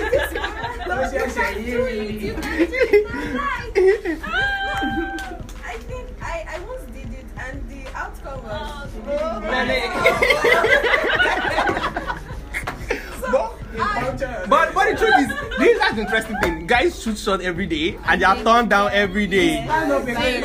[5.64, 9.42] I think I, I once did it and the outcome was oh,
[13.28, 13.52] but,
[14.50, 15.28] but but the truth is,
[15.60, 16.66] this is an interesting thing.
[16.68, 19.66] Guys shoot shot every day and they are turned down every day.
[19.68, 20.42] So get used to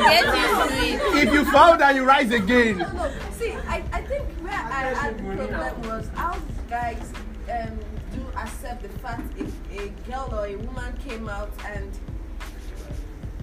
[1.17, 1.27] it.
[1.27, 2.79] If you fall down, you rise again.
[10.43, 11.89] Or a woman came out and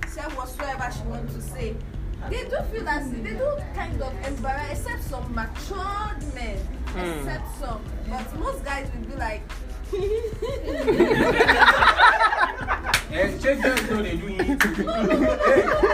[0.07, 1.75] said whatsoever she wants to say,
[2.29, 6.59] they do feel as they do kind of embarrass, except some matured men,
[6.89, 7.83] except some.
[8.09, 9.41] But most guys will be like,
[13.41, 15.81] check them so they do it.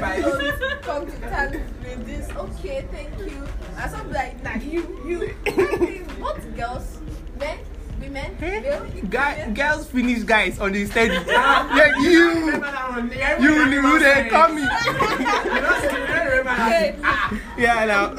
[0.00, 2.30] come to terms with this.
[2.30, 3.46] Okay, thank you.
[3.76, 5.34] And some be like, nah, you, you.
[5.46, 6.98] I think both girls,
[7.38, 7.58] men,
[8.00, 11.14] women, male, Guy, girls finish guys on the steady.
[11.26, 13.10] yeah, you, Remember that one?
[13.10, 14.62] Yeah, you, everybody you, they remember call me.
[14.62, 16.72] You don't say- you don't remember that?
[16.72, 16.96] Okay.
[17.04, 18.14] Ah, Yeah, now,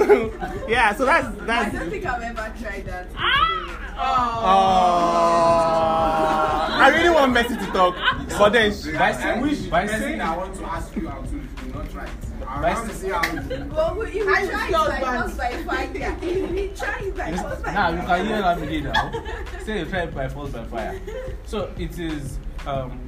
[0.68, 0.94] yeah.
[0.96, 1.76] So that's that's.
[1.76, 3.08] I don't think I've ever tried that.
[3.96, 4.00] Oh,
[6.76, 7.96] I really want Mercy to talk,
[8.38, 11.08] but then By I saying, wish by saying, I want to ask you
[12.64, 12.74] try it.
[12.74, 13.66] I By want to see how you do.
[13.76, 15.22] Well, we, if we I try it feel by bad.
[15.24, 15.90] force by fire,
[16.22, 18.06] if we try it by force by now you fire.
[18.18, 19.60] can hear that again now.
[19.64, 21.02] Say you try it by force by fire.
[21.46, 22.38] So it is.
[22.66, 23.00] Um,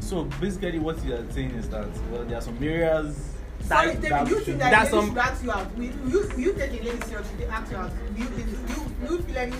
[0.00, 3.28] so basically, what you are saying is that well, there are some areas.
[3.62, 5.76] Sorry, that- David, that you should- think that That's lady some- should ask you out.
[5.76, 7.28] Will you, will you take a lady serious?
[7.30, 7.90] Should they ask you out?
[8.16, 8.46] Do you, do you,
[9.06, 9.56] do you feel any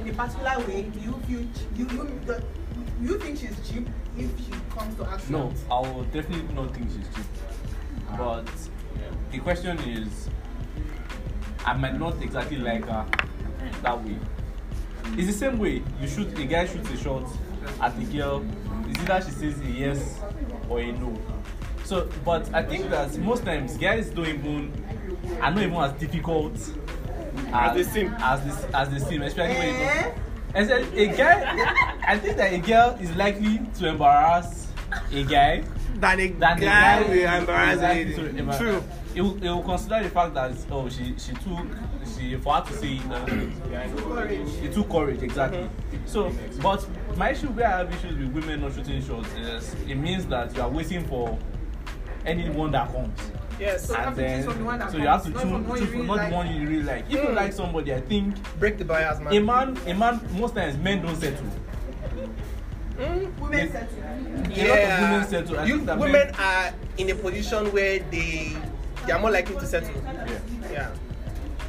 [0.00, 0.82] in a particular way?
[0.82, 1.42] Do you feel
[1.86, 5.52] do you, you, do you think she's cheap if she comes to ask you No,
[5.70, 5.86] out?
[5.86, 7.24] I will definitely not think she's cheap.
[8.16, 8.46] But
[9.30, 10.28] the question is,
[11.64, 13.06] I might not exactly like her
[13.82, 14.16] that way.
[15.16, 17.24] It's the same way you shoot a guy shoots a shot
[17.80, 18.44] at the girl.
[18.88, 20.20] It's either she says a yes
[20.68, 21.18] or a no.
[21.84, 24.72] So, but I think that most times guys don't even
[25.40, 26.54] are not even as difficult
[27.52, 28.14] as, they seem.
[28.18, 30.10] As this, as they seem, especially when Eh?
[30.54, 34.68] And then a guy, I think that a girl is likely to embarrass
[35.12, 35.64] a guy
[36.00, 38.14] than a than the guy guy will embarrass a likely lady.
[38.14, 38.82] to embarrass- True.
[39.14, 41.66] He will, he will consider the fact that oh she she took
[42.16, 45.68] she for her to say it, uh, it took courage exactly.
[46.06, 46.32] So,
[46.62, 50.26] but my issue where I have issues with women not shooting shots is it means
[50.26, 51.38] that you are waiting for
[52.24, 53.18] anyone that comes.
[53.58, 53.86] Yes.
[53.88, 55.30] So you have and to then choose from the one that so you have to
[55.32, 56.30] comes, choose, not from the one choose you really not like.
[56.30, 57.04] the one you really like.
[57.06, 57.34] If you Mm.
[57.34, 59.32] like somebody, I think Break the bias, man.
[59.34, 61.46] a man a man most times men don't settle.
[62.98, 63.98] Women settle.
[64.02, 65.66] A lot of women settle.
[65.66, 68.56] You, women men, are in a position where they
[69.06, 69.94] they are more likely to settle.
[70.04, 70.38] yeah.
[70.72, 70.90] Yeah.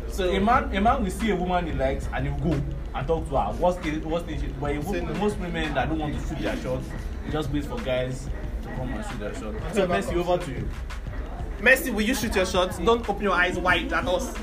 [0.09, 2.61] So a man, a man will see a woman he likes and he will go
[2.95, 3.53] and talk to her.
[3.53, 4.51] What's the what's the issue?
[4.59, 5.13] But a wo- Say no.
[5.13, 6.87] most women that don't want to shoot their shots,
[7.31, 8.27] just wait for guys
[8.63, 9.53] to come and shoot their shot.
[9.73, 10.67] So Messi, over to you.
[11.61, 12.79] Messi, will you shoot your shots?
[12.79, 14.33] Don't open your eyes wide at us.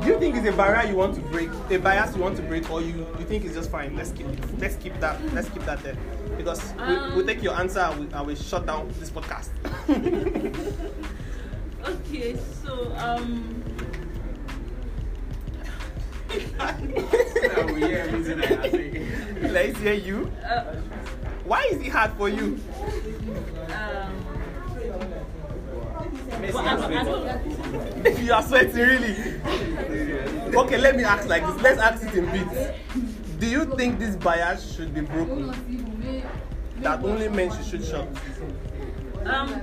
[0.00, 2.42] Do you think it's a barrier you want to break, a bias you want to
[2.42, 3.96] break, or you, you think it's just fine?
[3.96, 4.58] Let's keep it.
[4.58, 5.96] let's keep that let's keep that there,
[6.36, 9.48] because we, we'll take your answer and we, and we shut down this podcast.
[11.86, 13.62] Okay, so um,
[16.56, 19.06] Now we hear everything I say.
[19.50, 20.32] Let's hear you.
[20.44, 20.74] uh,
[21.44, 22.58] Why is it hard for you?
[23.68, 24.23] um,
[28.22, 29.16] you are sweating really.
[30.54, 31.62] Okay, let me ask like this.
[31.62, 32.78] Let's ask it in bits.
[33.38, 35.52] Do you think this bias should be broken?
[36.78, 38.20] That only men should shoot shots.
[39.24, 39.60] Um,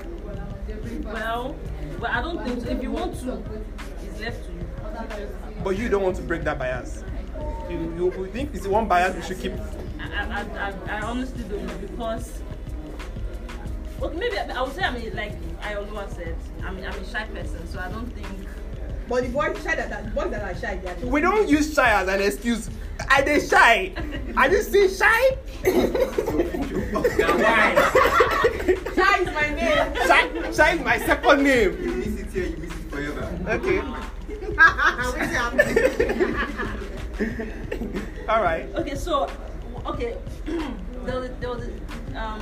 [1.03, 1.55] well,
[1.99, 2.69] well, I don't think so.
[2.69, 3.41] If you want to,
[4.03, 4.67] it's left to you.
[5.63, 7.03] But you don't want to break that bias.
[7.69, 9.53] You, you, you think it's one bias we should keep.
[9.99, 12.41] I, I, I, I honestly don't know because.
[14.01, 17.05] Okay, maybe I, I would say I'm a, like I always said, I'm, I'm a
[17.09, 18.27] shy person, so I don't think.
[19.07, 21.47] But the boys shy that, that the boys that are shy, they are We don't
[21.47, 22.69] use shy as an excuse.
[23.11, 23.93] Are they shy?
[24.37, 25.37] Are you still shy?
[25.65, 25.71] Now
[27.37, 27.75] why?
[28.95, 29.93] Shy is my name.
[30.07, 30.51] shy?
[30.51, 31.77] Shy is my second name.
[31.81, 33.27] You miss it here, you miss it forever.
[33.49, 33.79] Okay.
[38.29, 38.67] All right.
[38.75, 39.29] Okay, so
[39.85, 40.15] okay,
[40.45, 41.69] there was a, there was a,
[42.19, 42.39] um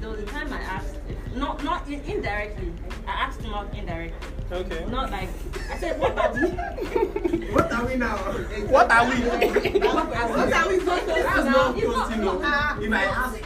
[0.00, 0.95] there was a time I asked, if,
[1.36, 2.72] not not in, indirectly,
[3.06, 4.84] I asked him out indirectly, Okay.
[4.90, 5.28] not like
[5.70, 6.40] I said, what are we?
[7.56, 8.16] What are we now?
[8.16, 9.16] What are we?
[9.26, 11.74] What are we going to do now?
[11.76, 12.82] It's not, no.
[12.82, 13.36] If I ask,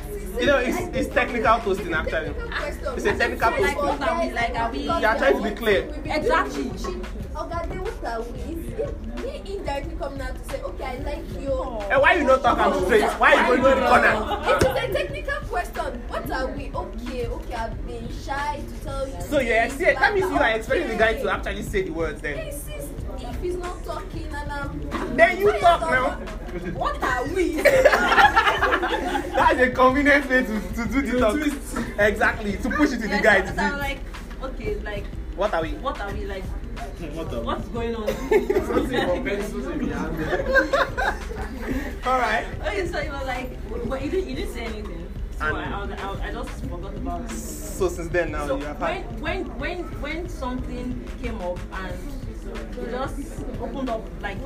[0.40, 2.34] you know, it's, it's technical toasting actually.
[2.96, 3.98] It's a technical Like, toasting.
[3.98, 4.32] what are we?
[4.32, 4.78] Like, are we?
[4.84, 5.82] You are trying to be clear.
[6.04, 6.70] Exactly.
[6.70, 9.09] Okay, what are we?
[9.46, 11.52] Indirectly coming out to say, okay, I like you.
[11.52, 13.04] And Eh, why you not talking straight?
[13.18, 14.14] Why you going to the corner?
[14.50, 16.02] It is a technical question.
[16.08, 16.70] What are we?
[16.74, 19.20] Okay, okay, I've been shy to tell you.
[19.22, 22.20] So yeah, see, that means you are expecting the guy to actually say the words
[22.20, 22.38] then.
[22.38, 22.88] Insist
[23.22, 25.16] if he's not talking and I'm.
[25.16, 26.10] Then you talk now.
[26.74, 27.56] what are we?
[27.62, 31.36] That's a convenient way to, to do the talk.
[31.98, 33.40] Exactly, to push it to the Yes, guy.
[33.42, 33.78] To I'm do.
[33.78, 33.98] like,
[34.42, 35.04] okay, like,
[35.36, 35.70] What are we?
[35.74, 36.44] what are we like?
[37.14, 37.40] What the?
[37.40, 38.08] What's going on?
[42.06, 42.46] All right.
[42.66, 43.50] okay, so you were like,
[43.88, 45.06] but you didn't, you didn't say anything.
[45.38, 45.64] So And- I, I,
[45.94, 45.96] I,
[46.28, 47.30] I just forgot about it.
[47.30, 49.20] So since then now so you have when, had.
[49.20, 51.94] when when when something came up and
[52.78, 54.36] it just opened up like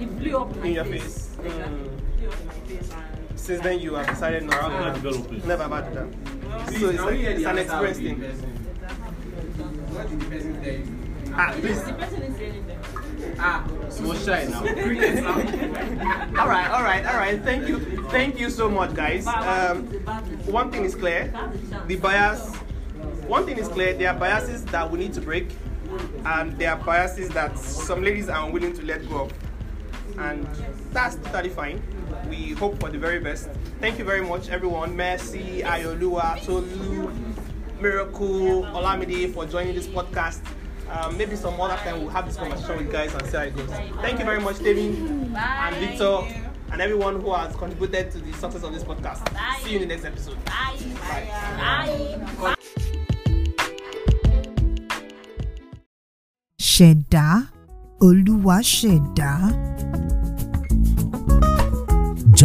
[0.00, 1.02] it blew up in In your face.
[1.02, 1.30] face.
[1.44, 1.78] Exactly.
[1.78, 2.28] Mm.
[2.28, 5.00] Up my face and Since then you have decided not How to.
[5.00, 5.44] develop it?
[5.46, 6.08] Never about that.
[6.66, 8.20] Please, So it's, now like, we hear it's an answer experience thing.
[8.20, 8.50] person.
[9.94, 10.86] What did the person tell you?
[11.40, 11.82] Ah, please.
[11.84, 12.78] the person anything.
[13.38, 14.60] Ah, Small shy now.
[16.40, 17.42] All right, all right, all right.
[17.42, 17.78] Thank you,
[18.10, 19.26] thank you so much, guys.
[19.26, 19.86] Um,
[20.44, 22.54] one thing is clear: the the bias.
[23.26, 25.48] One thing is clear: there are biases that we need to break,
[26.26, 29.32] and there are biases that some ladies are unwilling to let go of,
[30.18, 30.46] and
[30.92, 31.80] that's totally fine.
[32.28, 33.48] We hope for the very best.
[33.80, 34.94] Thank you very much, everyone.
[34.94, 37.10] Mercy, Ayoluwa, Tolu,
[37.80, 40.40] Miracle, Olamide for joining this podcast.
[40.90, 43.56] Um, maybe some other time we'll have this conversation with guys and see how it
[43.56, 43.70] goes.
[44.00, 46.18] Thank you very much, David and Victor,
[46.72, 49.22] and everyone who has contributed to the success of this podcast.
[49.62, 50.36] See you in the next episode.
[50.44, 50.76] Bye.
[51.06, 52.18] Bye.
[52.40, 52.54] Bye.
[56.58, 57.28] Ṣẹ̀dá
[58.00, 59.32] Olúwa ṣẹ̀dá.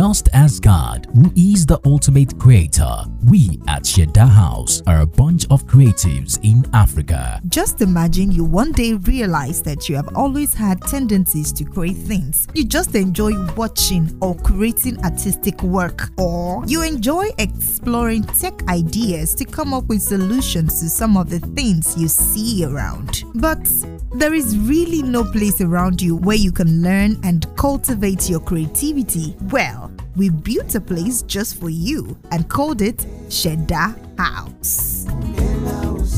[0.06, 5.48] Just as God, who is the ultimate creator, we at Sheda House are a bunch
[5.50, 7.42] of creatives in Africa.
[7.48, 12.48] Just imagine you one day realize that you have always had tendencies to create things.
[12.54, 19.44] You just enjoy watching or creating artistic work, or you enjoy exploring tech ideas to
[19.44, 23.24] come up with solutions to some of the things you see around.
[23.34, 23.68] But
[24.14, 29.36] there is really no place around you where you can learn and cultivate your creativity.
[29.50, 35.04] Well, we built a place just for you and called it Sheda House.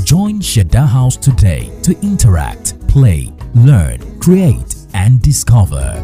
[0.03, 5.95] Join Sheda House today to interact, play, learn, create, and discover.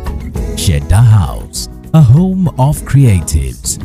[0.56, 3.78] Sheda House, a home of creatives.